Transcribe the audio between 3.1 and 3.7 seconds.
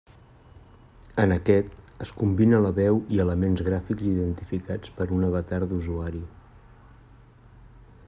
i elements